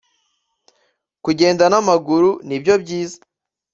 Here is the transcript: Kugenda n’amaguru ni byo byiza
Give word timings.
Kugenda 1.23 1.63
n’amaguru 1.71 2.29
ni 2.47 2.57
byo 2.61 2.73
byiza 2.83 3.19